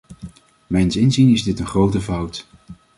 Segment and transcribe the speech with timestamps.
[0.67, 2.47] Mijns inziens is dit een grote fout.